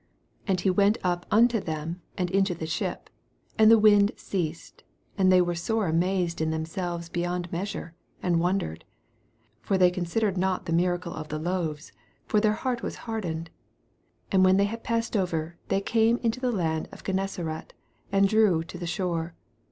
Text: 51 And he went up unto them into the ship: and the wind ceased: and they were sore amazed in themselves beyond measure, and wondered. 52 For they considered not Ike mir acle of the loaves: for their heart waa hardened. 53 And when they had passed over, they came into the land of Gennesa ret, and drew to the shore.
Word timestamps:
51 0.47 0.51
And 0.51 0.61
he 0.61 0.69
went 0.71 0.97
up 1.03 1.25
unto 1.29 1.59
them 1.59 2.01
into 2.17 2.55
the 2.55 2.65
ship: 2.65 3.07
and 3.59 3.69
the 3.69 3.77
wind 3.77 4.11
ceased: 4.15 4.81
and 5.15 5.31
they 5.31 5.41
were 5.43 5.53
sore 5.53 5.85
amazed 5.85 6.41
in 6.41 6.49
themselves 6.49 7.07
beyond 7.07 7.51
measure, 7.51 7.93
and 8.19 8.39
wondered. 8.39 8.83
52 9.59 9.67
For 9.67 9.77
they 9.77 9.91
considered 9.91 10.39
not 10.39 10.67
Ike 10.67 10.73
mir 10.75 10.97
acle 10.97 11.13
of 11.13 11.27
the 11.27 11.37
loaves: 11.37 11.91
for 12.25 12.39
their 12.39 12.53
heart 12.53 12.81
waa 12.81 12.89
hardened. 12.89 13.51
53 14.31 14.35
And 14.35 14.43
when 14.43 14.57
they 14.57 14.65
had 14.65 14.83
passed 14.83 15.15
over, 15.15 15.57
they 15.67 15.81
came 15.81 16.17
into 16.23 16.39
the 16.39 16.51
land 16.51 16.89
of 16.91 17.03
Gennesa 17.03 17.45
ret, 17.45 17.73
and 18.11 18.27
drew 18.27 18.63
to 18.63 18.79
the 18.79 18.87
shore. 18.87 19.35